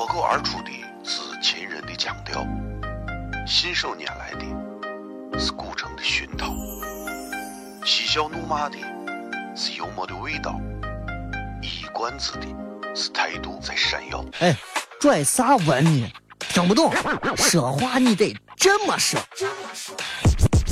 [0.00, 0.70] 脱口而出的
[1.04, 2.42] 是秦人的腔调，
[3.46, 6.54] 信手拈来的是古城的熏陶，
[7.84, 8.78] 嬉笑怒骂的
[9.54, 10.58] 是幽默的味道，
[11.60, 12.46] 一冠子的
[12.96, 14.24] 是态度在闪耀。
[14.38, 14.56] 哎，
[14.98, 16.10] 拽啥文呢？
[16.38, 16.90] 听不懂，
[17.36, 19.20] 说话你得这么说。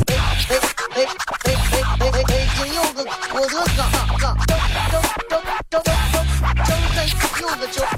[0.07, 0.57] 哎哎
[0.97, 1.53] 哎哎哎
[2.01, 2.25] 哎哎！
[2.27, 4.57] 北京有个郭德纲，纲正
[4.91, 6.25] 正正正正
[6.65, 7.05] 正在
[7.43, 7.98] 有个叫地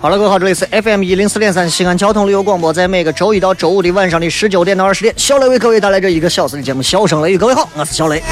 [0.00, 7.36] 好了，各位好，这里是 FM 一零四点三西安交通旅游广播，在每个周一到周五的晚上的十九点到二十点，小雷为各位带来这一个小时的节目《笑声雷雨》。
[7.38, 8.22] 各位好，我是小雷。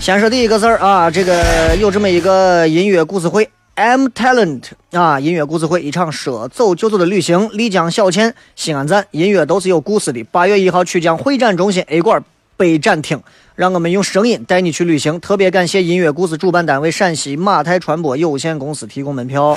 [0.00, 10.20] 先说第一个字儿啊，这个有这么一个音乐故事会，M Talent 啊，音乐故事会，一场说走就走的旅行，丽江小倩西安站，音乐都是有故事的。
[10.32, 12.20] 八月一号曲江会展中心 A 馆
[12.56, 13.22] 北展厅。
[13.56, 15.18] 让我们用声音带你去旅行。
[15.18, 19.56] 特别感谢音乐故事主办单位陕西马太传播有限公司提供门票。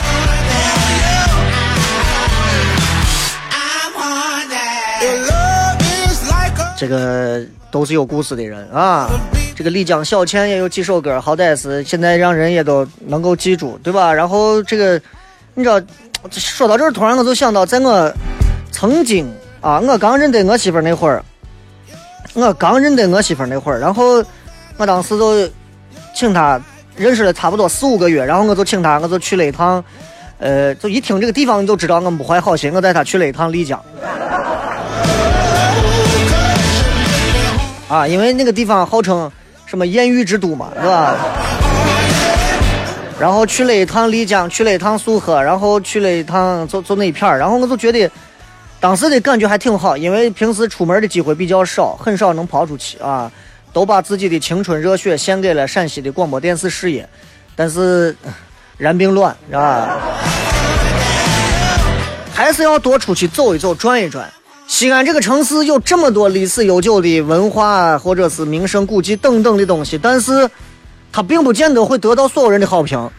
[6.78, 9.10] 这个都是有故事的人啊。
[9.54, 14.14] 这个丽江小倩也有几首歌，好歹是现在让人也都能够记住，对吧？
[14.14, 14.94] 然后这个，
[15.56, 15.82] 你知道，
[16.32, 18.10] 说到这儿，突然我就想到，在我
[18.72, 21.22] 曾经啊，我刚认得我媳妇那会儿。
[22.36, 24.24] 我刚认得我媳妇那会儿，然后
[24.78, 25.50] 我当时就
[26.16, 26.62] 请她
[26.96, 29.84] 认识了差不多四五个月，然后我就请她，我就去了一趟，
[30.38, 33.84] 呃，就一听这个地方你就知道我们不怀好心，我带她去了一趟丽江。
[37.88, 39.30] 啊，因为那个地方号称
[39.66, 41.16] 什么艳遇之都嘛，是吧？
[43.20, 48.10] 然后去了一趟丽江，去了一趟苏荷，然后去了一趟就就那一片儿，然后我就觉得。
[48.82, 53.30] 当时的感觉还挺好，因为平时出门的机会比较少，很少能跑出去啊，
[53.74, 57.08] 都把自己的青春热血献给了陕西的广播电视事业。
[57.58, 58.16] 但是，
[58.78, 59.98] 然并卵，是吧？
[62.34, 64.32] 还是要多出去走一走、转一转。
[64.66, 70.50] 西安这个城市有这么多历史悠久的文化，或者是名胜古迹等等的东西，但是
[71.12, 73.10] 它并不见得会得到所有人的好评。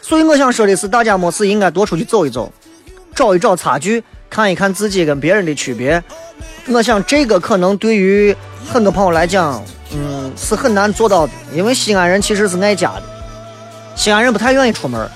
[0.00, 2.52] 所以我想说的是，大家没事应该多出去走一走，
[3.16, 4.04] 找一找差距。
[4.32, 6.02] 看一看自己跟别人的区别，
[6.68, 8.34] 我想这个可能对于
[8.66, 9.62] 很多朋友来讲，
[9.94, 11.32] 嗯，是很难做到的。
[11.52, 13.02] 因为西安人其实是爱家的，
[13.94, 15.06] 西安人不太愿意出门，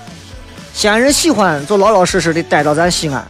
[0.71, 3.25] 西安人喜欢就老老实实的待到咱西安，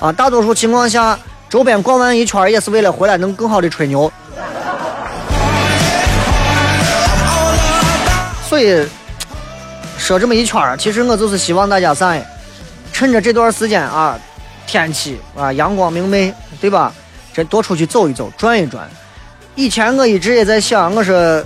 [0.00, 1.18] 啊，大多数情况下，
[1.48, 4.12] 周边逛完一圈也是为了回来能更好的吹牛。
[8.46, 8.86] 所以
[9.96, 12.14] 说这么一圈其实我就是希望大家啥，
[12.92, 14.20] 趁着这段时间啊。
[14.66, 16.92] 天气啊，阳光明媚，对吧？
[17.34, 18.88] 这多出去走一走，转一转。
[19.54, 21.42] 以前我一直也在想，我说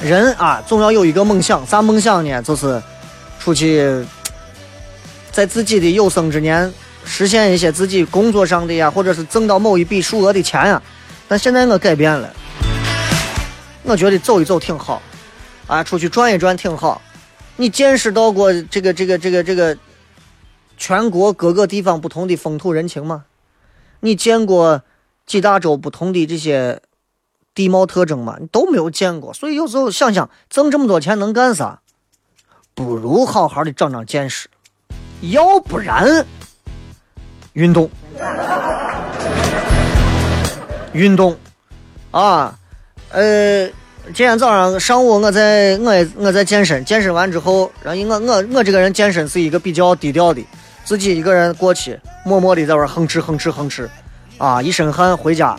[0.00, 1.66] 人啊，总要有一个梦想。
[1.66, 2.40] 啥梦想呢？
[2.42, 2.80] 就是
[3.40, 4.04] 出去，
[5.32, 6.72] 在自己的有生之年
[7.04, 10.80] 实现一些自己工作上的呀，或者是挣到某一笔数额的钱呀。
[11.26, 12.32] 但现在我改变了，
[13.82, 15.02] 我觉得走一走挺好，
[15.66, 17.02] 啊，出去转一转挺好。
[17.56, 19.76] 你见识到过这个这个这个这个？
[20.78, 23.24] 全国各个地方不同的风土人情吗？
[24.00, 24.82] 你见过
[25.26, 26.80] 几大洲不同的这些
[27.52, 28.36] 地貌特征吗？
[28.40, 31.80] 你都没有见过，所以有时候想想挣这么多钱能干啥？
[32.74, 34.48] 不如好好的长长见识，
[35.20, 36.24] 要不然
[37.54, 37.90] 运动，
[40.92, 41.36] 运动
[42.12, 42.56] 啊，
[43.10, 43.66] 呃，
[44.14, 50.40] 今天早上上午我在我我在健身，健身完之后，然后我我我这个人健身是一个比较低调的。
[50.88, 53.86] 自己一个人过去，默默的在玩哼哧哼哧哼哧，
[54.38, 55.54] 啊，一身汗回家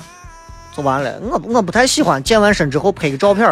[0.75, 1.13] 就完了。
[1.21, 3.47] 我我不太喜欢健完身之后拍个照片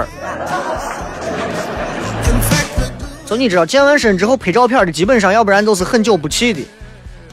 [3.28, 6.62] 就你知道，健完身之后拍照片的，基本上要不然都是很久不去的，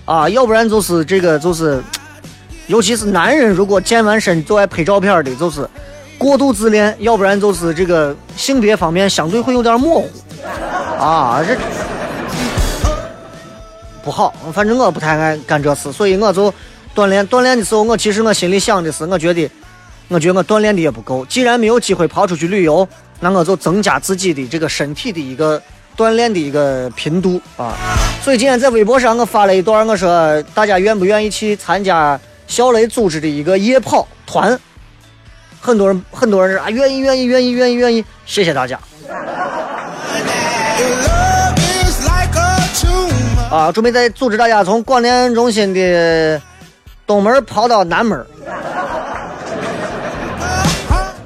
[0.04, 1.82] 啊，要不然就是这个就是
[2.66, 5.66] 尤其是男人，如果健完身就爱拍照片的，就是
[6.18, 10.10] 过度自恋，要不然就是这个性别方面相对会有点模糊
[11.02, 11.56] 啊，这
[14.04, 14.34] 不好。
[14.52, 16.52] 反正我不太爱干这事，所以我就
[16.94, 19.50] 锻炼锻炼的时候，我其实我心里想的是，我觉得，
[20.08, 21.24] 我觉得我锻炼的也不够。
[21.24, 22.86] 既然没有机会跑出去旅游，
[23.20, 25.60] 那我就增加自己的这个身体的一个
[25.96, 27.74] 锻炼的一个频度啊。
[28.22, 34.58] 所以今天在微博上我发了一段，我说大家愿不愿意去参加小雷组织的一个夜跑团？
[35.60, 38.78] 很多人很多人啊，愿意愿意愿意愿意愿意，谢谢大家。
[43.54, 46.42] 啊，准备再组织大家从广电中心的
[47.06, 48.18] 东门跑到南门。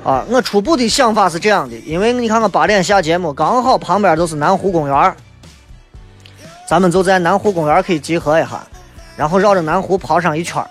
[0.05, 5.17] 啊，我初步的想法是这样的，因为你看我八点下节目，刚好旁边就是南湖公园
[6.69, 8.61] 咱们就在南湖公园可以集合一下，
[9.17, 10.63] 然后绕着南湖跑上一圈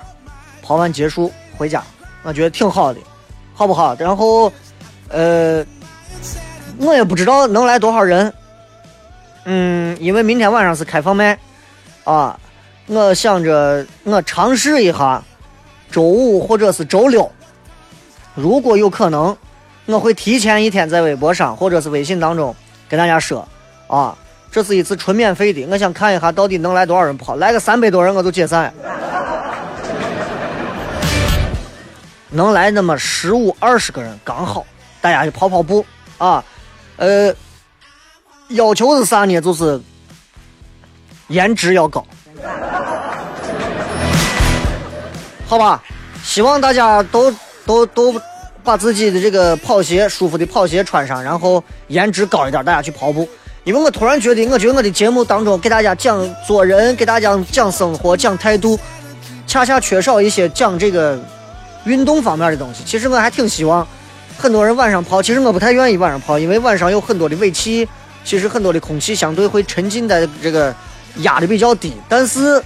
[0.61, 1.81] 跑完结束回家，
[2.21, 2.99] 我觉得挺好的，
[3.55, 3.95] 好不好？
[3.97, 4.53] 然后，
[5.09, 5.65] 呃，
[6.77, 8.31] 我也不知道能来多少人，
[9.45, 11.35] 嗯，因为明天晚上是开放麦。
[12.07, 12.39] 啊，
[12.85, 15.21] 我想着我尝试一下，
[15.91, 17.29] 周五或者是周六，
[18.33, 19.35] 如果有可能，
[19.87, 22.55] 我会提前一天在微博上或者是微信当中
[22.87, 23.45] 跟大家说，
[23.87, 24.17] 啊，
[24.49, 28.73] 这是一次纯免费的，我想看一下到底能来多少人跑，来个三百多人我就解散，
[32.29, 34.65] 能来那么十五二十个人刚好，
[35.01, 35.85] 大家去跑跑步
[36.17, 36.41] 啊，
[36.95, 37.35] 呃，
[38.51, 39.41] 要求是啥呢？
[39.41, 39.77] 就是。
[41.27, 42.05] 颜值要高，
[45.45, 45.83] 好吧？
[46.23, 47.33] 希望大家都
[47.65, 48.15] 都都
[48.63, 53.27] 把自己的这个跑鞋舒服的跑鞋穿上，然后颜值高一点，大家去跑步。
[53.63, 58.79] 因为我突然觉得，我觉得我的节目当中给大家讲做人，给大家讲生活，讲态度，
[59.45, 61.19] 恰恰缺少一些讲这个
[61.83, 62.83] 运动方面的东西。
[62.85, 63.85] 其实我还挺希望
[64.37, 67.87] 很多人晚上跑，其实我不太愿意晚上跑，因为晚上有很多的尾气，
[68.23, 70.73] 其实很多的空气相对会沉浸在这个。
[71.21, 72.61] 压的比较低，但是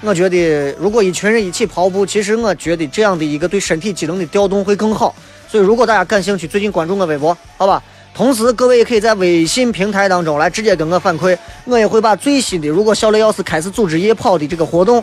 [0.00, 5.14] 我觉得如果一群人一起跑步，其实我觉得这样的一个对身体机能的调动会更好。
[5.48, 7.82] 所以如果大家感兴趣，最近关注我微博，好吧？
[8.14, 15.02] 同时各位也可以在微信平台当中来直接跟我反馈，我也会把最新的，如果小雷要是开始组织夜跑的这个活动，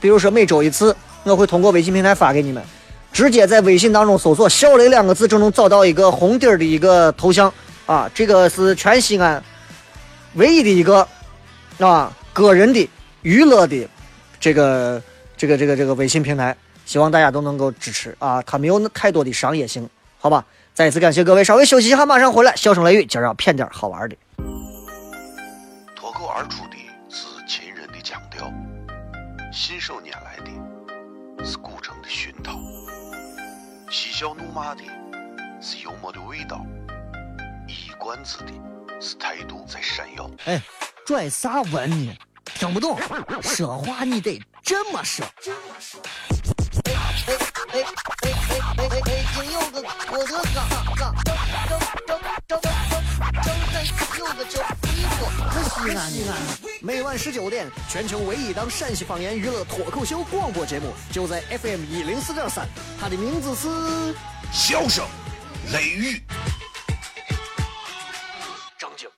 [0.00, 2.62] 比如说每周一次，我会通过微信平台发给你们，
[3.12, 7.52] 直接在微信当中搜索“小雷”两个字就能找到一个红底儿的一个头像
[7.84, 9.42] 啊，这个是全西安
[10.34, 11.06] 唯一的一个
[11.86, 12.12] 啊。
[12.32, 12.88] 个人的
[13.22, 13.88] 娱乐的
[14.38, 15.02] 这个
[15.36, 18.40] 这个这个这个微信平台，希望大家都能够支持啊！
[18.42, 19.88] 它没有太多的商业性，
[20.18, 20.44] 好吧？
[20.72, 22.54] 再一次感谢各位，稍微休息一下，马上回来。
[22.54, 24.16] 笑声雷雨，今儿要骗点好玩的。
[25.96, 26.76] 脱口而出的
[27.08, 28.48] 是秦人的腔调，
[29.52, 32.60] 信手拈来的是古城的熏陶，
[33.90, 34.82] 嬉笑怒骂的
[35.60, 36.64] 是幽默的味道，
[37.66, 38.52] 一冠子的
[39.00, 40.30] 是态度在闪耀。
[40.44, 40.62] 哎，
[41.08, 42.14] 拽啥文呢？
[42.44, 43.00] 听不懂，
[43.42, 45.24] 说话你得这么说。
[45.24, 47.80] 哎哎哎
[48.20, 48.30] 哎哎
[48.76, 49.24] 哎哎！
[49.34, 50.68] 今有个我的嘎
[50.98, 51.34] 嘎，张
[51.64, 52.68] 张张张张张
[54.18, 56.36] 有个叫衣服，可西安西安。
[56.82, 62.68] 每晚十九点，全球唯一档陕西方言娱乐脱口秀广播节目，就在 FM 一零四点三，
[63.00, 63.66] 它的名字是
[64.52, 65.06] 《笑声
[65.72, 66.16] 雷雨》。
[68.78, 69.17] 欢迎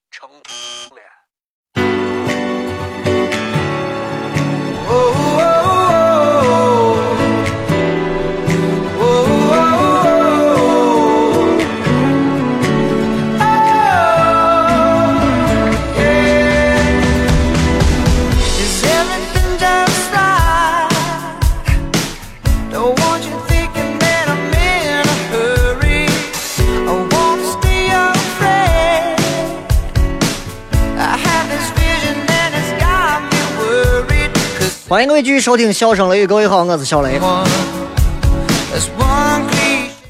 [35.23, 37.21] 继续收听《笑声雷雨》，各位好，我是小雷。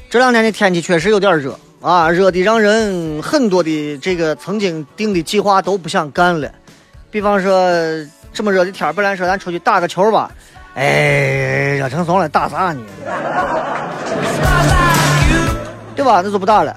[0.09, 6.49] 这两天的天气确实有点热啊，热的让人很多的这个曾经定的计划都不想干了。
[7.09, 7.69] 比方说
[8.31, 10.31] 这么热的天，本来说咱出去打个球吧，
[10.75, 12.79] 哎，热成怂了，打啥呢？
[15.93, 16.21] 对吧？
[16.23, 16.73] 那就不打了。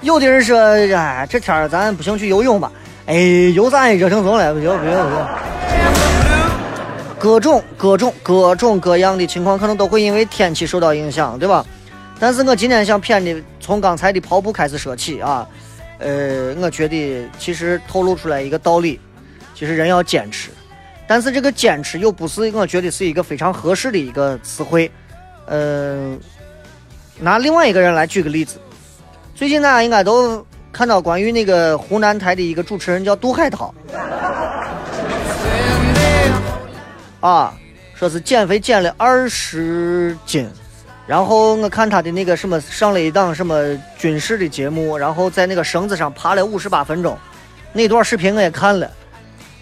[0.00, 2.72] 有的人说，哎，这天咱不行去游泳吧？
[3.04, 3.14] 哎，
[3.54, 5.26] 游啥热成怂了，不行不行不行。
[7.24, 11.64] 各种各种各种各样的情况，可能都会因为天气受到影响，对吧？
[12.20, 15.48] 但是我今天想偏的，从刚才的跑步开始说起啊。
[16.00, 19.00] 呃，我觉得其实透露出来一个道理，
[19.54, 20.50] 其实人要坚持，
[21.06, 24.90] 但是这个坚持又不是我觉得是一个非常合适的一个词汇，
[25.46, 26.14] 呃，
[27.18, 28.58] 拿另外一个人来举个例子，
[29.34, 33.74] 最近大家应该都看到关于那个湖南台的一个主持人叫杜海涛，
[37.24, 37.54] 啊，
[37.94, 40.46] 说是减肥减了二十斤，
[41.06, 47.16] 然后我看他的那个什么上了一档什么军事的节目，然后在那个绳子上爬了五十八分钟，
[47.72, 48.90] 那段视频我也看了。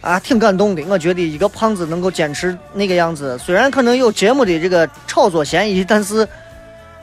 [0.00, 0.82] 啊，挺感动的。
[0.88, 6.26] 我觉得一个胖子能够坚持那个样子，虽然可能有节目的这个炒作嫌疑，但是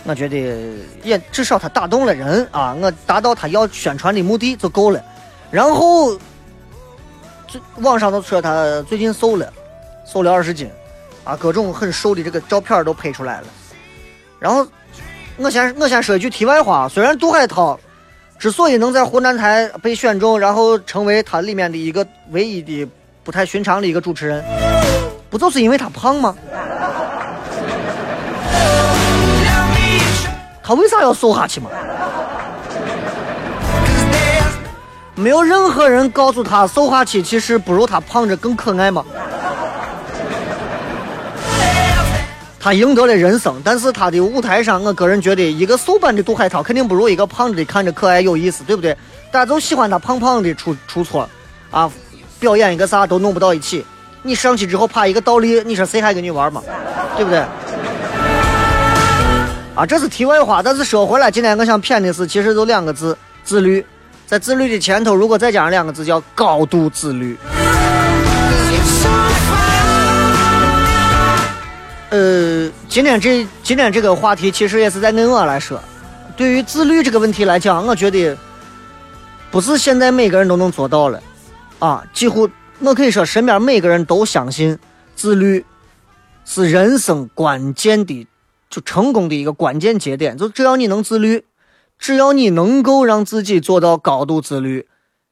[0.03, 0.35] 我觉得
[1.03, 5.01] 也至少他打动了人啊，我达到他要宣传的目的就够了。
[5.49, 6.19] 然后，
[7.47, 9.53] 最网上都说他最近瘦了，
[10.11, 10.69] 瘦了二十斤，
[11.23, 13.47] 啊，各种很瘦的这个照片都拍出来了。
[14.39, 14.65] 然后，
[15.37, 17.79] 我先我先说一句题外话，虽然杜海涛。
[18.39, 22.87] 之所以能在湖南台被选中，然后成为他里面的一个唯一的
[23.21, 24.41] 不太寻常的一个主持人，
[25.29, 26.33] 不就是因为他胖吗？
[30.63, 31.69] 他为啥要瘦下去嘛？
[35.15, 39.03] 没有任何人告诉他瘦下去其实不如他胖着更可爱吗？
[42.59, 48.95] 他赢得了人生，但是他的舞台上，我个人觉得一个瘦版的杜海涛肯定不如一个胖的看着可爱有意思，对不对？
[49.31, 51.29] 大家都喜欢他胖胖的出出错，
[51.71, 51.89] 啊，
[52.39, 53.85] 表演一个啥都弄不到一起。
[54.23, 56.61] 你上去之后啪一个倒立，你说谁还跟你玩嘛？
[57.15, 57.39] 对不对？
[59.75, 60.61] 啊，这是题外话。
[60.61, 63.85] 但是说回来，今天我想谝的是，其实就两个字：自律。
[64.27, 67.37] 在自律的前头，如果再加上两个字，叫高度自律。
[72.09, 75.79] 呃，今天这今天这个话题其实也是在跟我来说，
[76.35, 78.35] 对于自律这个问题来讲，我觉得
[79.51, 81.21] 不是现在每个人都能做到了，
[81.77, 82.49] 啊，几乎
[82.79, 84.75] 我可以说身边每个人都相信
[85.15, 85.63] 自律
[86.45, 88.27] 是人生关键的，
[88.71, 90.35] 就成功的一个关键节点。
[90.35, 91.45] 就只要你能自律，
[91.99, 94.87] 只要你能够让自己做到高度自律，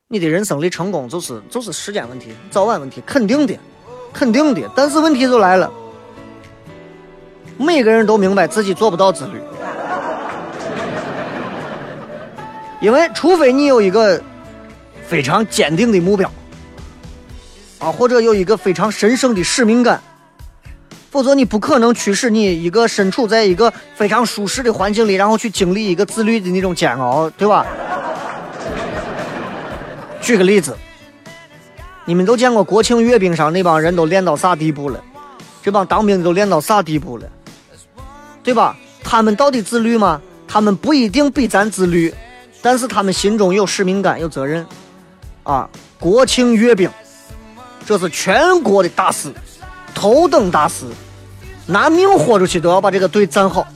[0.09, 3.57] 你的人生的成功就是就是时间问题，早晚问题，肯定的，
[4.13, 4.61] 肯定的。
[4.75, 5.71] 但是问题就来了。
[7.57, 9.41] 每个人都明白自己做不到自律，
[12.79, 14.21] 因为除非你有一个
[15.07, 16.31] 非常坚定的目标，
[17.79, 19.99] 啊，或者有一个非常神圣的使命感，
[21.09, 27.65] 否则你不可能驱使你一个身处在一个非常舒适的环境里，然后去经历一个自律的那种煎熬，对吧？
[30.21, 30.77] 举个例子，
[32.05, 35.03] 你们都见过国庆阅兵上那帮人都练到啥地步了？
[35.63, 37.27] 这帮当兵的都练到啥地步了？
[38.47, 38.73] 对吧？
[39.03, 40.21] 他们到底自律吗？
[40.47, 42.15] 他们不一定比咱自律，
[42.61, 44.65] 但是他们心中有使命感、有责任。
[45.43, 45.67] 啊，
[45.99, 46.89] 国庆阅兵，
[47.85, 49.33] 这是全国的大事，
[49.93, 50.85] 头等大事，
[51.65, 53.67] 拿命豁出去都要把这个队站好。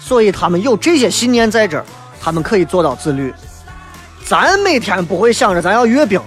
[0.00, 1.84] 所以他们有这些信念在这儿，
[2.20, 3.32] 他们可以做到自律。
[4.24, 6.20] 咱每天不会想着咱要阅兵，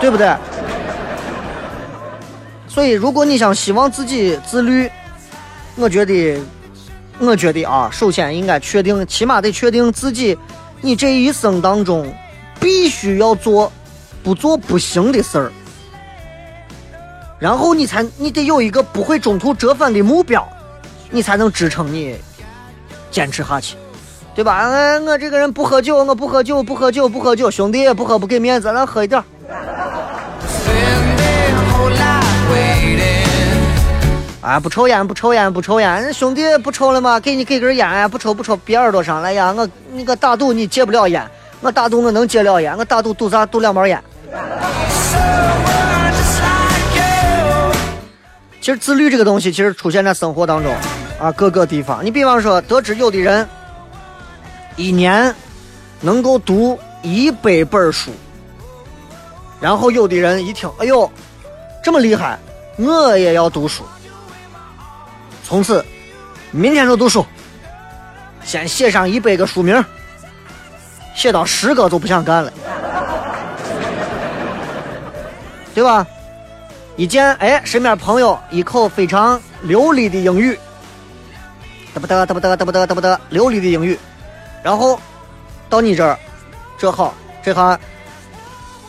[0.00, 0.34] 对不对？
[2.66, 4.90] 所以，如果你想希望自己自律，
[5.74, 6.40] 我觉得。
[7.18, 10.36] 我觉得啊，首先应该确定，起码得确定自己，
[10.80, 12.12] 你这一生当中
[12.60, 13.72] 必须要做，
[14.22, 15.52] 不做不行的事儿。
[17.38, 20.46] 然后你才，你得有一个不会中途折返的目标，
[21.10, 22.16] 你才能支撑你
[23.10, 23.76] 坚持下去，
[24.34, 24.56] 对吧？
[24.56, 29.22] 哎我这个人不喝酒，我不喝酒，不喝酒，不喝酒，兄弟不喝不给面子，咱喝一点。
[34.46, 37.18] 啊，不抽烟，不抽烟，不抽烟，兄弟不抽了吗？
[37.18, 38.08] 给你给根烟！
[38.08, 39.52] 不抽不抽，别耳朵上来呀！
[39.52, 41.28] 我你个打赌你戒不了烟，
[41.60, 43.44] 我打赌我能戒了烟，我打赌赌啥？
[43.44, 44.00] 赌两包烟。
[48.60, 50.72] 其实自律这个东西，其实出现在生活当中
[51.18, 52.06] 啊，各个地方。
[52.06, 53.44] 你比方说，得知有的人
[54.76, 55.34] 一年
[56.00, 58.12] 能够读一百本书，
[59.60, 61.10] 然后有的人一听，哎呦，
[61.82, 62.38] 这么厉害，
[62.76, 63.82] 我也要读书。
[65.46, 65.84] 从此，
[66.50, 67.24] 明天就读书。
[68.42, 69.84] 先写上一百个书名，
[71.14, 72.52] 写到十个就不想干了，
[75.72, 76.04] 对吧？
[76.96, 80.58] 一见哎，身边朋友一口非常流利的英语，
[81.94, 82.26] 得不得？
[82.26, 82.56] 得不得？
[82.56, 82.84] 得不得？
[82.84, 83.20] 得不得？
[83.28, 83.96] 流利的英语，
[84.64, 85.00] 然后
[85.70, 86.18] 到你这儿，
[86.76, 87.78] 这好，这下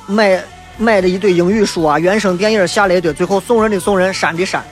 [0.08, 0.44] 买
[0.78, 4.64] 买了一堆英语书啊，原声电影下了一堆，最后送人的送人，删的删。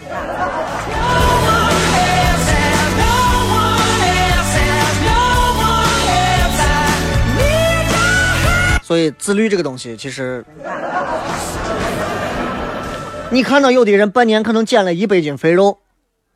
[8.85, 10.45] 所以自律这个东西，其实，
[13.31, 15.79] 你看到有的人半年可能减了一百斤肥肉，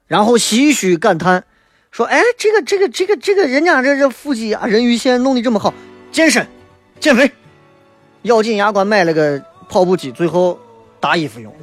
[0.08, 1.44] 然后唏嘘感叹：
[1.92, 5.72] 说，哎，这个这个这个这个人家这这腹肌啊，人鱼线弄的这么好，
[6.12, 6.48] 健身
[7.00, 7.32] 减肥，
[8.24, 9.40] 咬紧牙关买了个
[9.70, 10.60] 跑步机，最后
[11.00, 11.54] 大衣服用。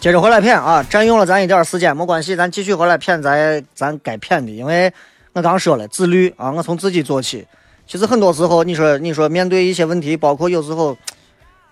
[0.00, 4.90] 接着回来骗啊，占用了咱一点儿时间，没关系，咱继续回来骗咱咱该骗的，因为
[5.34, 7.46] 我刚说了自律啊，我从自己做起。
[7.86, 10.96] 其实很多时候，你说你说面对一些问题，包括有时候，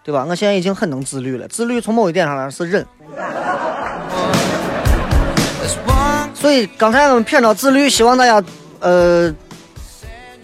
[0.04, 0.26] 对吧？
[0.28, 2.86] 我现在已经很能自律了，自律从某一点上来是忍。
[6.34, 8.46] 所以刚才我们骗到自律，希望大家
[8.80, 9.34] 呃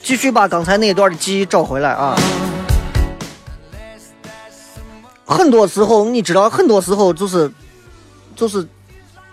[0.02, 2.16] 继续把刚才那一段的记忆找回来啊。
[5.26, 7.50] 很多时候，你知道，很多时候就是
[8.34, 8.66] 就是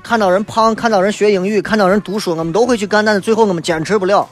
[0.03, 4.27] 看到人胖，看到人学英语，看到人读书，我们都会去干，但是最后我们坚持不了。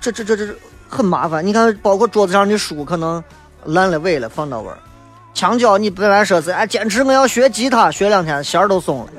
[0.00, 0.54] 这这这这
[0.88, 1.46] 很麻烦。
[1.46, 3.22] 你看，包括桌子上的书可能
[3.64, 4.78] 烂了尾了，放到位儿。
[5.34, 9.12] 墙角你本来说是哎，坚持我要学吉他，学两天弦儿都松了。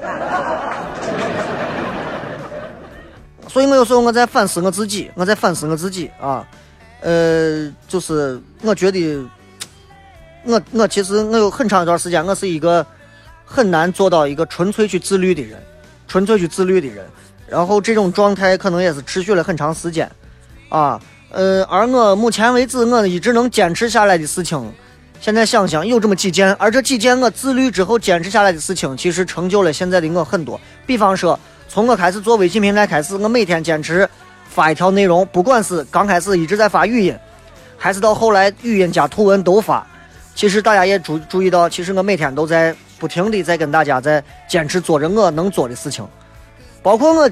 [3.47, 6.45] 所以我有时候我在反思我自己，我在反思我自己啊，
[7.01, 9.23] 呃，就是我觉得，
[10.43, 12.85] 我我其实我有很长一段时间，我是一个
[13.45, 15.61] 很难做到一个纯粹去自律的人，
[16.07, 17.05] 纯粹去自律的人。
[17.47, 20.09] 然后这种状态可能也是持续了很长时间，
[20.69, 24.73] 啊，呃，而我目前为止我一直能坚持下来的事情，
[25.19, 30.59] 现在想想有这么几件，而这几件我自律之后坚持下来的事情，其实成就了现在的我很多。
[30.87, 34.09] 比方说，从我开始做微信平台开始，我每天坚持
[34.49, 37.15] 发一条内容，不管是刚开始一直在发语音，
[37.77, 39.85] 还是到后来语音加图文都发。
[40.33, 46.07] 其实大家也注注意到，其实我每天都在不停的在跟大家在坚持做着我能做的事情，
[46.81, 47.29] 包括我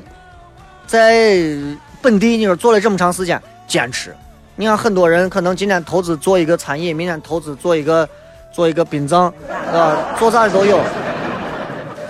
[0.85, 1.55] 在
[2.01, 4.15] 本地，你说做了这么长时间，坚持。
[4.55, 8.07] 你看很多人可能今天投资做一个餐饮，明天投资做一个
[8.51, 9.33] 做一个殡葬，
[9.73, 10.79] 啊，做啥的都有。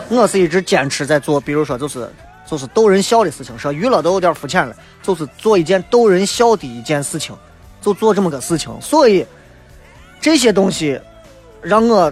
[0.10, 2.10] 我是一直坚持在做，比如说就是
[2.46, 7.34] 就是逗人笑的事情，说娱乐都有点肤浅了，就是做一件逗人笑的一件事情，
[7.80, 8.70] 就做这么个事情。
[8.82, 9.26] 所以
[10.20, 11.00] 这些东西
[11.62, 12.12] 让我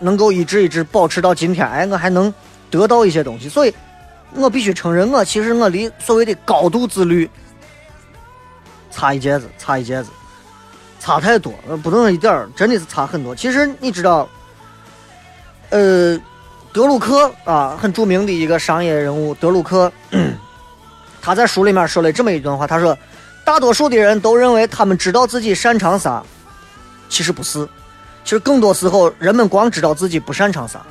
[0.00, 2.32] 能够一直一直保持到今天，哎，我还能
[2.70, 3.74] 得到一些东西，所以
[4.34, 7.28] 我必须承认，我其实我离所谓的高度自律
[8.90, 10.10] 差一截子，差一截子，
[11.00, 13.34] 差太多，呃不能一点儿，真的是差很多。
[13.34, 14.28] 其实你知道，
[15.70, 16.18] 呃，
[16.72, 19.90] 德鲁克啊，很著名的一个商业人物，德鲁克，
[21.22, 22.96] 他在书里面说了这么一段话，他说，
[23.44, 26.22] 大多数的人都认为他们知道自己擅长啥，
[27.08, 27.66] 其实不是，
[28.28, 30.82] 其实更多时候人们光知道自己不擅长啥。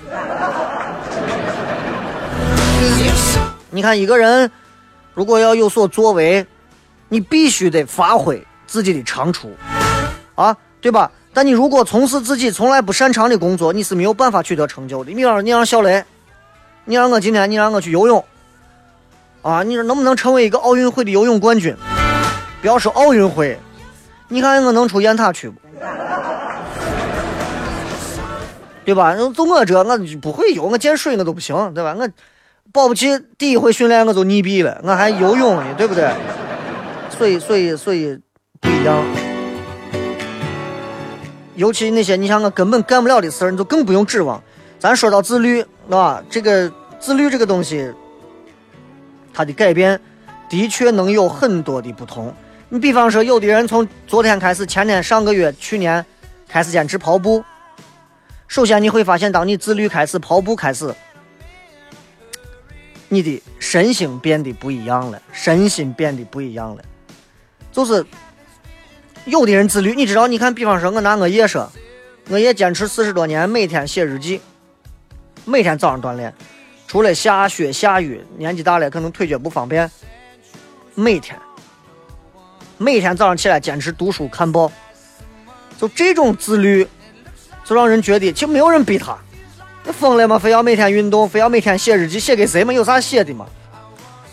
[3.70, 4.50] 你看，一个人
[5.14, 6.44] 如果要有所作为，
[7.10, 9.56] 你必须得发挥自己的长处，
[10.34, 11.12] 啊，对吧？
[11.32, 15.12] 但你如果从事自己从来不擅长的工作，你是没有办法取得成就的。
[15.12, 16.04] 你让你让小雷，
[16.86, 18.26] 你让我今天你让我去游泳，
[19.44, 21.76] 啊，你说能不能成为一个奥运会的游泳冠军？
[22.62, 23.60] 不要说奥运会，
[24.28, 25.67] 你看我能出雁塔区不？
[28.88, 29.14] 对吧？
[29.18, 31.94] 就我这我不会游，我见水我都不行，对吧？
[32.00, 32.08] 我
[32.72, 36.10] 保不齐第一回训练我就溺毙了，我还游泳呢，对不对？
[37.10, 38.18] 所以，所以，所以
[38.62, 39.04] 不一样。
[41.56, 44.42] 尤其那些你像我根本干不了的事儿，你就更不用指望。
[44.80, 47.92] 咱说到自律，啊，这个自律这个东西，
[49.34, 50.00] 它的改变
[50.48, 52.34] 的确能有很多的不同。
[52.70, 56.06] 你比方说，有的人从昨天开始，前天、上个月、去年
[56.48, 57.44] 开始坚持跑步。
[58.48, 60.94] 首先你会发现，当你自律开始跑步开始，
[63.10, 66.84] 你的身形变得不一样了，身心变得不一样了。
[67.72, 68.04] 就是
[69.26, 70.28] 有的人自律，你知道？
[70.28, 71.70] 你看，比方说我拿我爷说，
[72.30, 74.42] 我爷坚持四十多年，每天写日记，
[75.46, 76.34] 每天早上锻炼，
[76.88, 79.92] 除了下雪下雨，年纪大了可能腿脚不方便，
[80.96, 81.38] 每天
[82.78, 84.72] 每天早上起来坚持读书看报，
[85.78, 86.88] 就这种自律。
[87.68, 89.18] 就让人觉得就没有人逼他，
[89.84, 90.40] 那疯了吗？
[90.40, 92.72] 非要每天运动，非要每天写日记，写给谁嘛？
[92.72, 93.46] 有啥写的嘛？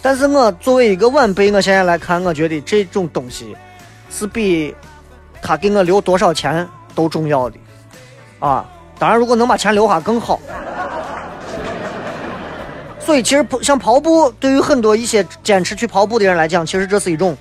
[0.00, 3.56] 但是我作为一个晚辈，我现在来看，我觉得这种东西
[4.08, 4.72] 是比
[5.42, 7.56] 他给我留多少钱都重要的
[8.38, 8.64] 啊。
[9.00, 10.38] 当然，如果能把钱留下更好。
[13.00, 17.36] 所以，其实像跑步，对于很多一些坚持去跑步的人来讲，其实这是一种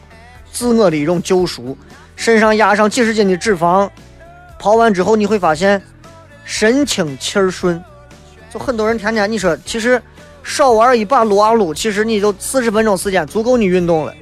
[0.51, 1.77] 自我的一种救赎。
[2.15, 3.87] 身上压上几十斤的脂肪，
[4.63, 5.81] 跑完之后你会发现
[6.45, 7.83] 神清气儿顺。
[8.49, 10.01] 就很多人天天你说，其实
[10.41, 14.13] 少玩一把撸啊撸，其实你就四十分钟时间足够你运动了，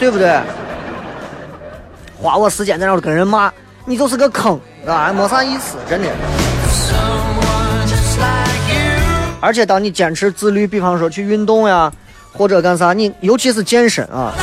[0.00, 0.36] 对不对？
[2.20, 3.52] 花我时间在那跟人骂，
[3.84, 6.08] 你就是个坑，啊，没啥意思，真的。
[9.40, 11.92] 而且当你坚持自律，比方说去运动呀，
[12.32, 14.34] 或者干啥，你尤其是健身啊，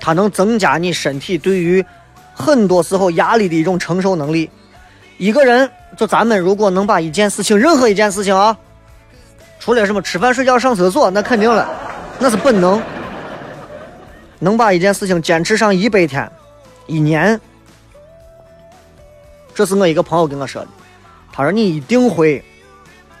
[0.00, 1.86] 它能增加你身体对于
[2.36, 4.50] 很多时候压力的一种承受能力。
[5.16, 8.54] 一个人，就咱们如果能把一件事情，任何一件事情啊，
[9.58, 11.66] 除了什么吃饭、睡觉、上厕所，那肯定了，
[12.18, 12.80] 那是本能。
[14.38, 16.30] 能把一件事情坚持上一百天、
[16.86, 17.40] 一年，
[19.54, 20.68] 这是我一个朋友跟我说的。
[21.32, 22.44] 他说你一定会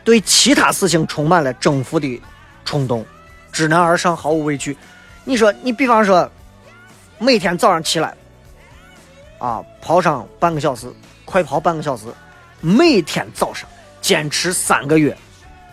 [0.04, 2.22] 对其他事情充满了征服的
[2.66, 3.02] 冲动，
[3.50, 4.76] 知难而上，毫无畏惧。
[5.24, 6.30] 你说，你比方说，
[7.18, 8.14] 每天早上起来，
[9.38, 10.86] 啊，跑上半个小时，
[11.24, 12.04] 快跑半个小时，
[12.60, 13.68] 每天早上
[14.00, 15.16] 坚持三个月，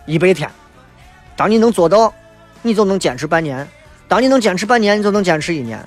[0.06, 0.50] 一百天。
[1.36, 2.12] 当你能做到，
[2.62, 3.66] 你就能坚持半年；
[4.06, 5.78] 当你能坚持半年，你就能坚持一年。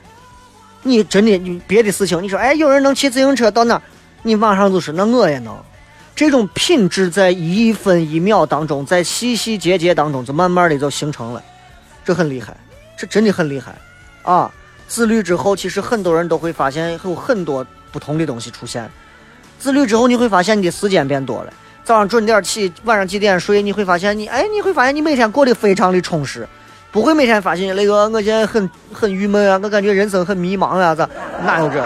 [0.83, 3.81] 你真的，你别的事情，你说，哎，有人能骑自行车到哪儿，
[4.23, 5.55] 你马上就是，那我也能。
[6.15, 11.43] 这种品质在一分一秒当中，在细细节节当中，就慢慢的就形成了，
[12.03, 12.57] 这很厉害，
[12.97, 13.75] 这真的很厉害
[14.23, 14.51] 啊！
[14.87, 18.89] 自律之后，其实很多人都会发现有很多不同的东西出现。
[19.59, 26.47] 自律之后，你会发现你的时间变多了，早上准点起，晚上几点睡，你会发现你，哎，你会发现你每天过得非常的充实，
[26.91, 31.09] 不会每天发现那个我现在很很郁闷啊，我感觉人生很迷茫啊，咋
[31.43, 31.83] 哪有这？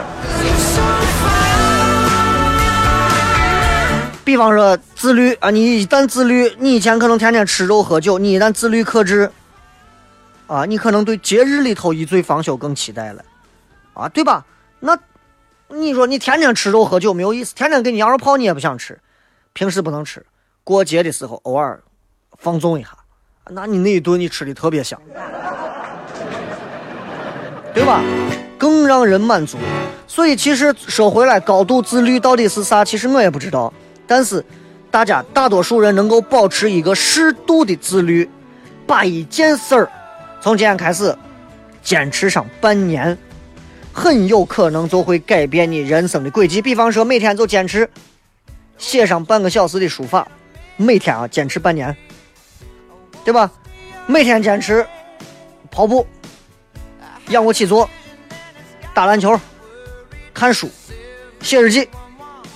[4.23, 9.29] 比方说自律啊，你一旦自律，你以前可能天天吃肉喝酒，你一旦自律克制，
[10.51, 13.23] 啊，你可能对节日里头一醉方休更期待了，
[13.93, 14.45] 啊，对吧？
[14.81, 14.97] 那
[15.69, 18.99] 你说你天天吃肉喝酒没有意思，天天给你羊肉泡你也不想吃，
[19.53, 20.25] 平时不能吃，
[20.65, 21.81] 过节的时候偶尔
[22.37, 22.89] 放纵一下，
[23.49, 25.01] 那你那一顿你吃的特别香，
[27.73, 28.03] 对吧？
[28.57, 29.57] 更让人满足。
[30.05, 32.83] 所以其实说回来，高度自律到底是啥？
[32.83, 33.73] 其实我也不知道。
[34.05, 34.43] 但是，
[34.91, 38.29] 大家大多数人能够保持一个适度的自律，
[38.85, 39.89] 把一件事儿
[40.41, 41.15] 从今天开始
[41.83, 43.15] 坚持上半年，
[43.93, 46.61] 很有可能就会改变你人生的轨迹。
[46.61, 47.87] 比方说，每天就坚持
[48.77, 50.27] 写上半个小时的书法，
[50.77, 51.95] 每天啊坚持半年，
[53.23, 53.51] 对吧？
[54.07, 54.85] 每天坚持
[55.69, 56.07] 跑步、
[57.29, 57.87] 仰卧起坐、
[58.95, 59.39] 打篮球、
[60.33, 60.67] 看书、
[61.41, 61.87] 写日记，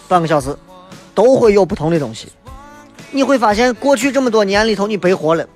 [0.08, 0.58] 半个小时。
[1.14, 2.28] 都会有不同的东西。
[3.10, 5.48] 你会发现，过去这么多年里头，你白活了。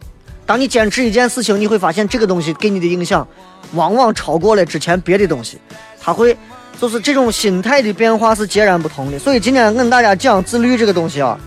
[0.50, 3.28] 当你坚持一件事情，你会发现这个东西给你的影响，
[3.74, 5.60] 往往超过了之前别的东西。
[6.02, 6.36] 它会，
[6.82, 9.20] 就是这种心态的变化是截然不同的。
[9.20, 11.40] 所以今天跟大家讲自律这个东西啊，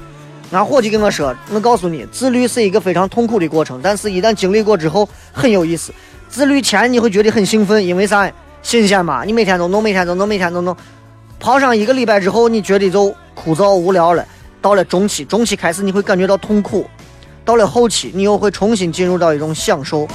[0.52, 5.92] 俺伙计跟我说，我告诉你，自律是一个非常痛苦的过程，但是一旦经历过之后，很有意思。
[6.28, 8.30] 自律前你会觉得很兴奋，因为啥？
[8.62, 10.76] 新鲜嘛，你每天都弄，每天都弄，每天都弄。
[11.40, 14.24] 跑上一个礼拜之后，你觉得就枯燥无聊了。
[14.60, 16.88] 到了中期，中期开始你会感觉到痛苦，
[17.44, 20.06] 到了后期你又会重新进入到一种享受。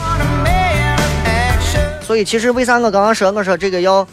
[2.02, 4.08] 所以其实为啥我刚刚说我说这个要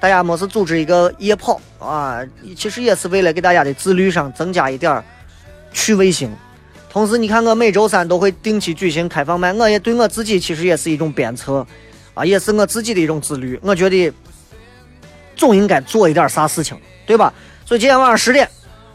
[0.00, 2.20] 大家没事组织一个夜跑啊，
[2.56, 5.02] 其实也是为了给大家的自律上增加一点
[5.72, 6.30] 趣味性。
[6.88, 11.66] 同时，你看我每周三都会定期举行开放麦，我也对我自己其实也是一种鞭策
[12.14, 13.58] 啊，也是我自己的一种自律。
[13.62, 14.12] 我觉得。
[15.36, 17.32] 总应该做一点啥事情，对吧？
[17.64, 18.46] 所以今天晚上十点，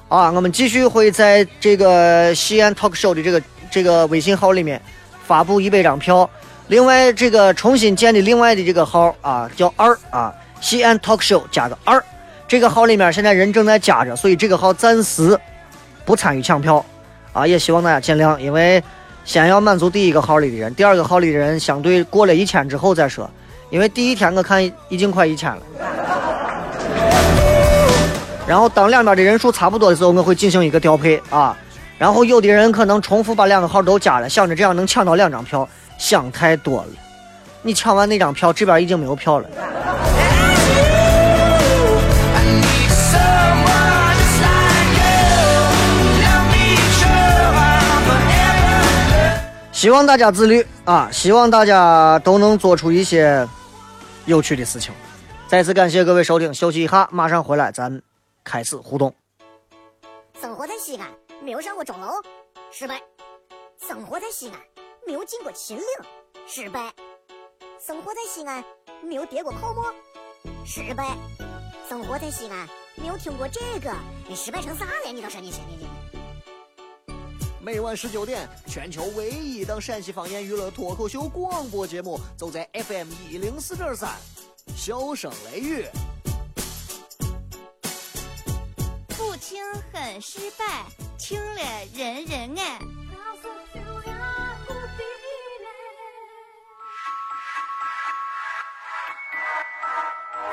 [0.08, 3.42] 啊，我们继续会在这个西安 talk show 的这个
[3.76, 4.82] 这个微信号里面
[5.28, 6.30] 发布一百张票。
[6.68, 12.02] 另外，这个重新建的另外的这个号啊，叫二啊，西安 talk show 加个二，
[12.48, 15.38] 这个号里面现在人正在加着，所以这个号暂时
[16.06, 16.84] 不参与抢票
[17.34, 18.82] 啊，也希望大家见谅，因为
[19.26, 23.30] 先要满足第一个号里的人，第二个号里的人相对过了一千之后再说，
[23.72, 25.62] 因为第一天我看已经快一千了。
[28.48, 31.58] 然后当两边的人数差不多的时候，我会进行一个调配啊。
[31.98, 36.88] 然后有的人可能重复把两个号都加了，想着这样能抢到两张票，想太多了。
[37.62, 39.50] 你抢完那张票，这边已经没有票了。
[49.72, 51.10] 希望大家自律啊！
[51.12, 53.48] 希望大家都能做出一些
[54.26, 54.92] 有趣的事情。
[55.48, 58.02] 再次感谢各位收听，休息一下，马上回来，咱
[58.44, 59.14] 开始互动。
[60.42, 61.08] 生活在西安，
[61.44, 62.22] 没有上过钟楼，
[62.72, 62.98] 失败；
[63.80, 64.60] 生活在西安，
[65.06, 65.86] 没有进过秦岭，
[66.48, 66.92] 失败；
[67.80, 68.64] 生活在西安，
[69.04, 69.94] 没有叠过泡沫，
[70.66, 71.16] 失败；
[71.88, 73.94] 生活在西安，没有听过这个，
[74.28, 75.12] 你失败成啥了？
[75.12, 75.88] 你倒是你，你你。
[77.62, 84.16] 每晚十九点，全球唯一档陕西方言娱乐脱口秀广播节目，就在 FM 一零四点三，
[84.76, 85.86] 笑声雷雨。
[89.10, 90.86] 不听很失败，
[91.18, 91.62] 听了
[91.94, 92.80] 人人爱。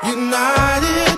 [0.03, 1.12] United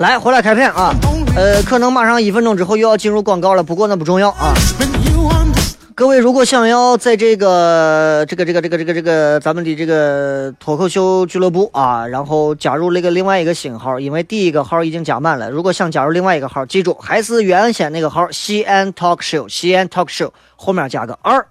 [0.00, 0.94] 来，回来开片啊！
[1.36, 4.54] 呃，可能马上一分钟之后又要进入广告了，不过那不重要啊。
[5.94, 15.50] 各位如果想要在这个这个这个这个这个这个咱们的这个脱口秀俱乐部啊，然后加入那个另外一个新号，因为第一个号已经加满了。
[15.50, 21.46] 如果想加入另外一个号，记住还是原先那个号西安 Talk Show，西安 Talk Show 后面加个二。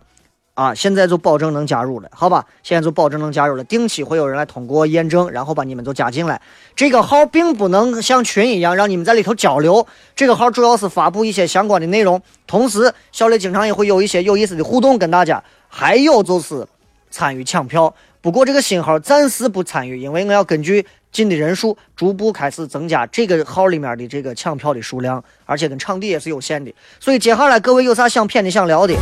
[0.60, 2.46] 啊，现在就保证能加入了，好吧？
[2.64, 6.42] 现在就保证能加入了，定期会有人来通过验证，然后把你们都加进来。
[6.76, 16.68] 这个号并不能像群一样让你们在里头交流，这个号主要是发布一些相关的内容，同时小磊经常也会有一些有意思的互动跟大家，还有就是
[17.10, 17.96] 参与抢票。
[18.22, 26.74] 不过这个新号暂时不参与，因为我要根据进的人数逐步开始增加这个号里面的这个抢票的数量，而且跟场地也是有限的。
[27.00, 28.94] 所以接下来各位有啥想谝的、想聊的，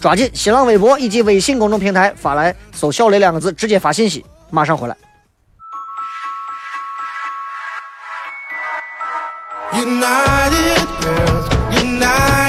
[0.00, 4.96] 抓紧新浪微博以及微信公众平台发来“搜小雷”两个字，直接发信息，马上回来。
[9.72, 12.45] United girls, united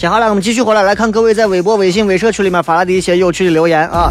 [0.00, 4.10] 接下来我们继续回来来看各位在微博、微信、微社区里面发来的一些有趣的留言啊。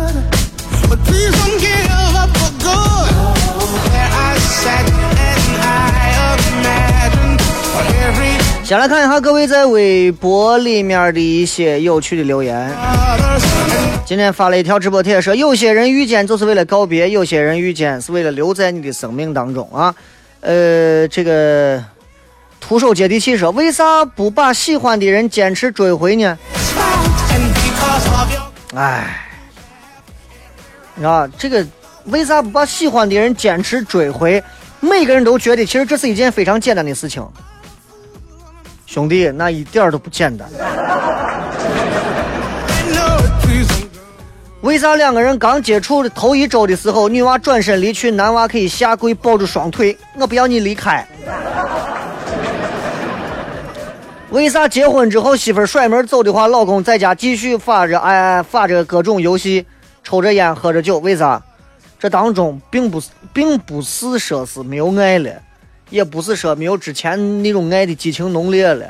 [8.63, 12.71] 先来看一下各位在微博里面的一些有趣的留言。
[14.06, 19.95] 今天发了一条直播帖，说有些人遇见就是为了告别，有些人遇见是为了留在你的生命当中啊。
[20.41, 21.84] 呃，这个
[22.60, 26.38] 徒手接地气说，为啥不把喜欢的人坚持追回呢？
[28.76, 29.19] 哎，
[30.93, 31.65] 你知道吧这个
[32.06, 34.43] 为啥不把喜欢的人坚持追回？
[34.80, 37.28] 每个人都觉得其实这是一件非常简单的事情。
[38.86, 40.48] 兄弟，那一点儿都不简单。
[44.62, 49.98] 为啥两个人刚接触的头一周的时候，女娃转身离去，男娃可以下跪抱住双腿？
[50.17, 51.08] 我不要你离开。
[54.32, 59.65] 为啥结婚之后媳妇甩门走的话，老公在家继续发着哎发着各种游戏，
[60.04, 61.00] 抽着烟，喝着酒？
[61.00, 61.42] 为啥？
[61.98, 65.32] 这当中并不是，并不是说是没有爱了，
[65.89, 68.86] 也不是说没有之前那种爱的激情浓烈了，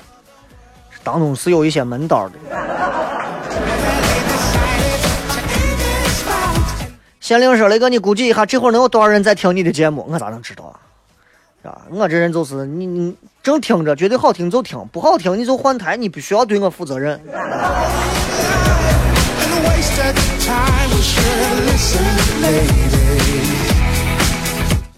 [1.03, 2.35] 当中是有一些门道的。
[7.21, 10.05] 县令说：“雷哥，你估计一下，这会儿能有多少人在听你的节目？
[10.09, 10.75] 我咋能知道啊？
[11.61, 11.81] 是吧？
[11.91, 17.19] 我这人就是你，你正听着，觉得好听就听，不好听你就换台，你必须要对我负责任。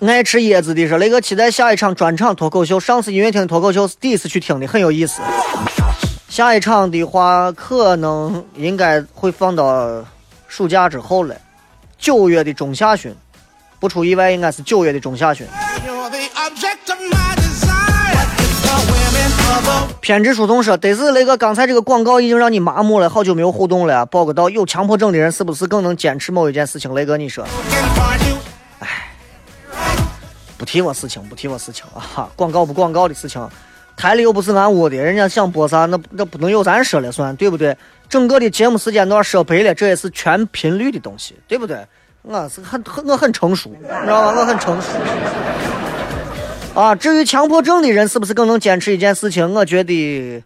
[0.01, 2.79] 爱吃椰子的说，雷哥期待下一场专场脱口秀。
[2.79, 5.21] 上次音乐厅脱口秀是第一次去听的，很有意思。
[6.27, 10.03] 下一场的话，可能应该会放到
[10.47, 11.35] 暑假之后了，
[11.99, 13.15] 九月的中下旬，
[13.79, 15.45] 不出意外应该是九月的中下旬。
[20.01, 24.05] 偏执书童说：“得是雷哥刚才这个广告已经让你麻木了，好久没有互动了。
[24.07, 26.93] 报个到，有强迫症的人是不是更能坚持某一件事情？
[26.93, 27.45] 雷哥，你说？
[28.79, 28.87] 哎，
[30.57, 32.29] 不提我事情，不提我事情啊！
[32.35, 33.47] 广告不广告的事情，
[33.95, 37.77] 台里又不是俺屋的，人家想播啥，那那不能由咱说了算，对不对？
[38.09, 41.85] 整个的节目时间段说白了，这也是全频率的东西，对不对？
[42.23, 44.39] 我是很很我很成熟，你知道吧？
[44.39, 44.87] 我很成熟。”
[46.73, 49.53] 啊，至于强迫症的人是不是更能坚持一件事情？
[49.53, 50.41] 我觉得，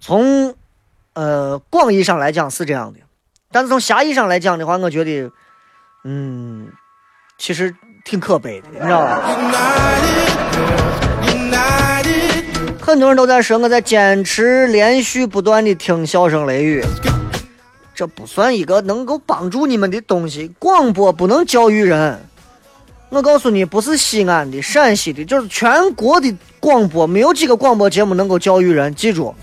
[0.00, 0.54] 从
[1.12, 3.00] 呃广义上来讲是这样的，
[3.52, 5.30] 但是从狭义上来讲的话，我觉得，
[6.04, 6.68] 嗯，
[7.38, 7.74] 其实
[8.06, 9.20] 挺可悲的，你知道吧？
[12.80, 16.82] 很多人都在说我在坚持连续不断的听笑声雷雨，
[17.94, 20.50] 这不算一个能够帮助你们的东西。
[20.58, 22.18] 广播不能教育人。
[23.10, 28.94] 我告诉你，不是西安的、陕西的，就是全国的广播，没有几个广播节目能够教育人。
[28.94, 29.34] 记住，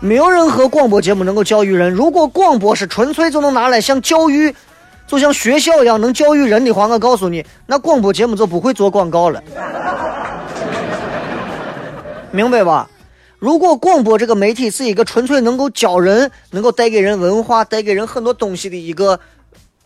[0.00, 1.90] 没有任何广播节目能够教育人。
[1.90, 4.54] 如果广播是纯粹就能拿来像教育，
[5.06, 9.42] 就像学校一样能教育人的话，我告诉你，那广播节目就不会做广告了。
[12.32, 12.86] 明白吧？
[13.38, 19.18] 如果广播这个媒体是一个纯粹能够教人、能够带给人文化、带给人很多东西的一个。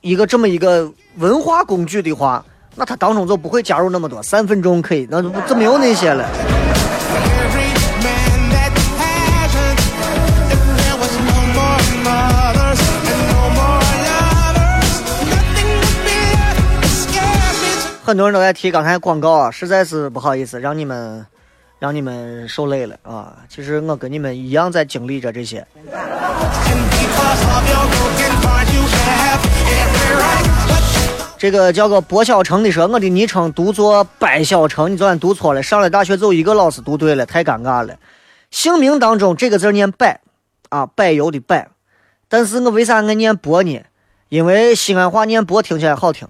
[0.00, 2.44] 一个这么一个文化工具的话，
[2.76, 6.28] 那他当中就不会加入那么多三分钟可以，那就就没有那些了。
[18.04, 21.26] 很多人都在提刚才广告啊，实在是不好意思，让你们
[21.78, 23.34] 让你们受累了啊。
[23.50, 25.66] 其实我跟你们一样在经历着这些。
[31.38, 35.62] 这个叫个柏小城的说，我的昵称读作柏小城，你昨天读错了。
[35.62, 37.94] 上了大学只有一个老师读对了，太尴尬了。
[38.51, 40.18] 姓名当中这个字念柏，
[40.68, 41.64] 啊，柏油的柏。
[42.29, 43.81] 但是我为啥爱念博呢？
[44.29, 46.27] 因为西安话念博听起来好听。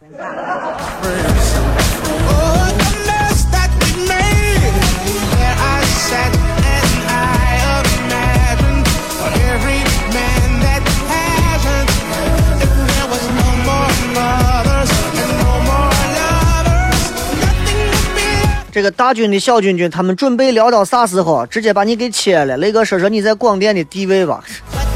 [18.79, 21.45] 这个大军的小军军，他们准备聊到啥时候？
[21.47, 22.57] 直接把你给切了。
[22.59, 24.41] 雷哥说说你在广电的地位吧。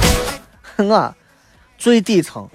[0.79, 1.13] 我
[1.77, 2.49] 最底层。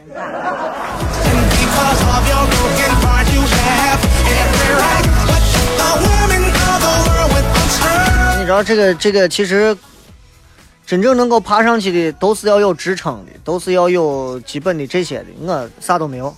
[8.40, 9.78] 你知道这个这个其实
[10.86, 15.26] 真正能够爬上去的，都是要有支撑的，都是要有基本的这些的。
[15.42, 16.34] 我啥都没有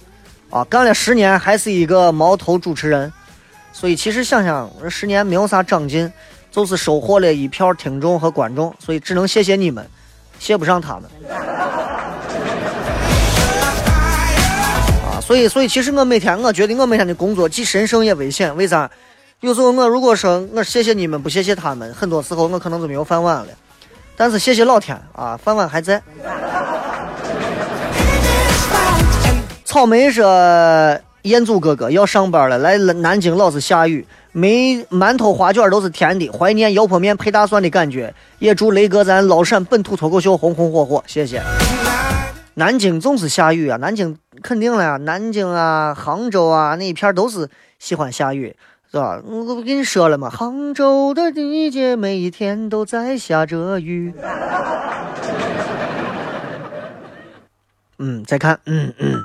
[0.49, 3.13] 啊，干了十年还是一个毛头主持人。
[3.71, 6.11] 所以其实想想，这十年没有啥长进，
[6.51, 9.87] 就是收获了一票听众和观众，所以只能谢谢你们，
[10.37, 11.03] 谢不上他们。
[15.05, 18.91] 啊，所以所以其实我每天我觉得我每天的工作既神圣也危险，为啥？
[19.39, 23.47] 有时候我如果说我谢谢你们，不谢谢他们，很多时候我可能就没有饭碗了。
[24.17, 26.03] 但是谢谢老天啊，饭碗还在。
[29.63, 30.99] 草莓说。
[31.29, 38.13] 彦祖哥哥要上班了，来南京老是下雨，没馒头花卷都是甜的，怀念油泼面配大蒜的感觉。
[38.39, 41.41] 也祝雷哥咱老陕本土脱口秀红红火火，谢谢。
[42.55, 48.55] 南京总是下雨啊，南京肯定了呀，南京啊、杭州啊那一片都是喜欢下雨，
[48.91, 49.21] 是吧？
[49.23, 50.29] 我不跟你说了吗？
[50.29, 54.13] 杭州的地界每一天都在下着雨。
[58.01, 59.21] 嗯，再看，嗯嗯。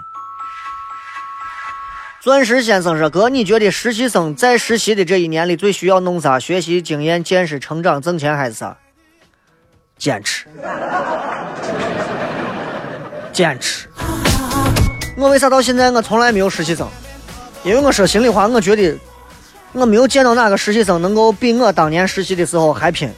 [2.25, 6.39] 钻石先生说：“哥，你觉得实习生在实习的这一年里最需要弄啥？
[6.39, 8.75] 学习经验、见识、成长、挣钱，还是啥？
[9.99, 10.47] 坚持，
[13.31, 13.91] 坚持。
[15.19, 16.89] 我为啥到现在我从来没有实习生？
[17.63, 18.99] 因为我说心里话，我觉得
[19.73, 23.13] 我没有见到哪个实习生能够比我当年实习的时候还拼。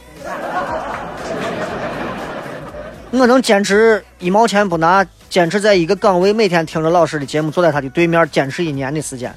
[3.11, 5.05] 我能坚持一毛钱不拿。”
[5.37, 9.31] 坚持在一个岗位，每天听着老师的节目，坐在他的对面，坚持一年的时间。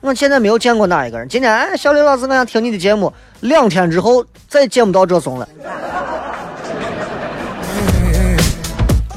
[0.00, 1.28] 我现在没有见过哪一个人。
[1.28, 3.12] 今天，哎，小刘老师，我想听你的节目。
[3.40, 5.46] 两天之后再见不到这怂了。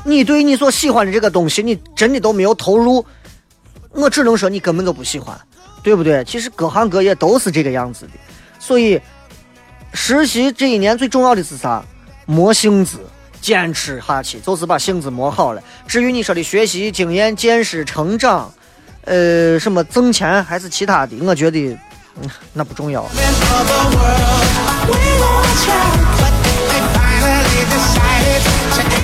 [0.03, 3.05] 你对你所喜欢的这个东西，你真的都没有投入，
[3.91, 5.33] 我只能说你根本都不喜欢，
[5.81, 6.25] 对不对？
[6.25, 8.11] 其实各行各业都是这个样子的。
[8.59, 9.01] 所以，
[9.93, 11.81] 实习这一年最重要的是啥？
[12.25, 12.97] 磨性子。
[13.47, 15.63] 坚持下去，就是把性子磨好了。
[15.87, 18.51] 至于你说的学习经验、见识、成长，
[19.05, 21.69] 呃，什么挣钱还是其他的，我觉得，
[22.21, 23.09] 嗯，那不重要。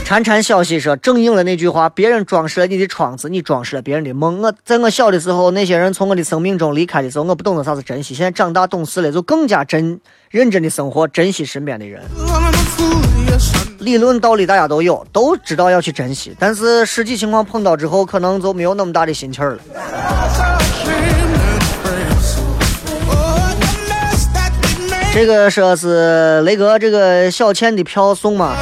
[0.06, 4.42] 潺潺消息说，正应了那句话：别人装饰了你的窗子，你装饰了别人的梦。
[4.42, 8.14] 我在我小的时候，那些人从我的生命中离开的时候，我不懂得啥是珍惜。
[8.14, 12.04] 现在长大懂事了，就更加真认真的生活，珍惜身边的人。
[13.80, 19.60] 理论道理大家都有，都知道要去珍惜，但是实际情况碰到之后，可能就没有那么大的心气儿了。
[25.14, 28.56] 这个说是雷哥，这个小倩的票送吗？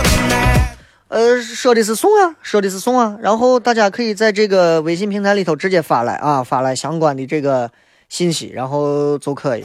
[1.07, 3.15] 呃，说的是送啊，说的是送啊。
[3.21, 7.69] 然后大家可以在这个微信平台里头直接发来啊，发来相关的这个
[8.09, 9.63] 信息，然后就可以。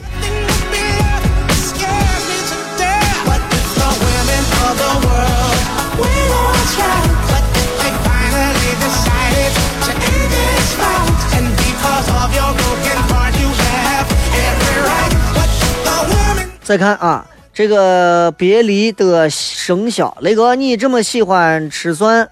[16.67, 22.27] 再看啊，这个别离的生肖，雷哥，你这么喜欢吃蒜，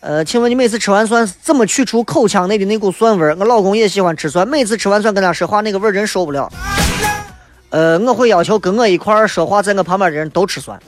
[0.00, 3.34] 呃，请问你每次吃完蒜怎么去除口腔内的那股蒜味儿？
[3.40, 6.52] 我老公也喜欢吃蒜，每次吃完蒜跟他说话，那个味儿真受不了。
[7.70, 10.78] 呃，我会要求跟我一块儿说话，在我旁边的人都吃蒜。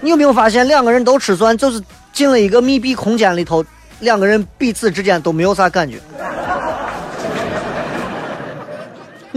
[0.00, 1.78] 你有没有发现，两个人都吃蒜，就是
[2.14, 3.62] 进了一个密闭空间里头，
[4.00, 6.00] 两个人彼此之间都没有啥感觉。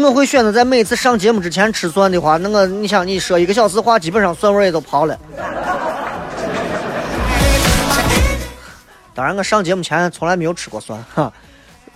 [0.04, 5.18] 我会选择在每次上节目之前吃蒜的话，那个你想你说一个小时话，基本上蒜味也都跑了。
[9.14, 11.32] 当然，我上节目前从来没有吃过蒜哈。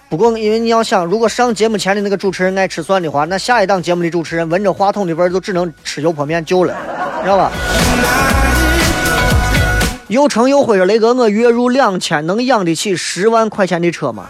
[0.09, 6.75] 不过，因为你要想，如果上节目前的那个主持人爱吃蒜的话，那下一档节目的主持人闻着话筒的味儿，就只能吃油泼面救了，
[7.23, 7.51] 知道吧？
[10.09, 14.25] 又成又灰说雷哥，我月入两千，能养得起十万块钱的车吗？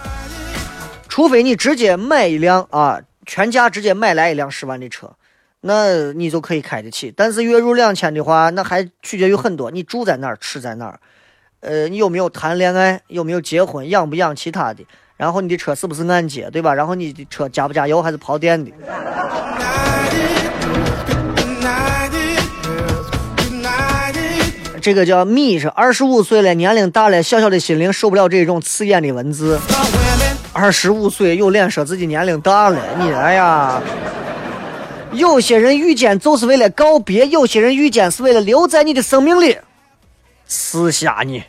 [1.09, 2.99] 除非你直接买一辆啊。
[3.25, 5.11] 全家直接买来一辆十万的车，
[5.61, 7.13] 那你就可以开得起。
[7.15, 10.99] 但是月入两千的话，那还取决于很多，你住在哪儿，吃在哪儿，
[11.61, 14.85] 呃，你有没有谈恋爱，有没有结婚，养不养其他的，
[15.17, 16.73] 然后你的车是不是按揭，对吧？
[16.73, 18.71] 然后你的车加不加油，还是跑电的？
[24.81, 29.57] 这个叫米是二十五岁了，年龄大了，小小的心灵受不了这种刺眼的文字。
[30.53, 33.81] 二十五岁有脸说自己年龄大了，你哎呀！
[35.11, 39.57] 有些人遇见就是为了告别，有些人遇见是为了留在你的生命里。
[40.45, 41.43] 死瞎你！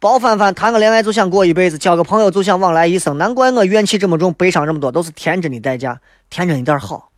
[0.00, 6.00] 包凡凡谈个恋爱就想过一辈子，交个朋友就想往来一生，难怪我怨气这么重，悲伤这么多，都是天真的代价。
[6.30, 7.10] 天真一点好，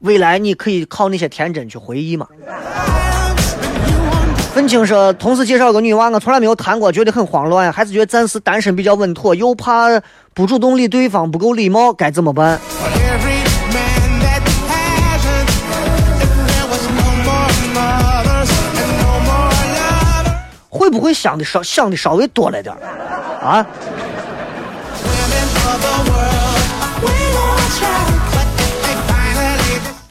[0.00, 2.26] 未来你可以靠那些天真去回忆嘛。
[4.54, 9.88] 愤青说，同事介绍个女娃，我从来没有谈过，觉得很慌乱，还是觉得暂时单身比较稳妥，又怕
[10.32, 12.60] 不主动理对方不够礼貌，该怎么办？
[20.70, 22.78] 会不会想的稍想的稍微多了点儿
[23.44, 23.66] 啊？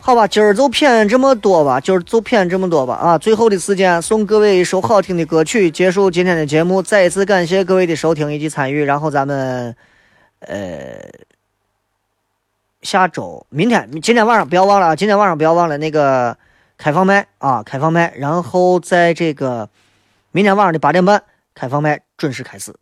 [0.06, 3.18] 好吧，今儿就骗这么多吧，今儿就骗这么多吧啊！
[3.18, 6.82] 最后的时间送各位一首好听的歌曲，结束今天的节目。
[6.82, 9.74] 再一次感谢各位的收听以及参与，然后咱们，
[10.41, 11.10] 呃，
[12.82, 14.95] 下周、明天、今天晚上不要忘了啊！
[14.97, 16.38] 今天晚上不要忘了那个
[16.78, 19.70] 开放麦啊，开放麦，然后在这个
[20.34, 21.24] 明天晚上的八点半
[21.56, 22.76] 开放麦准时开始。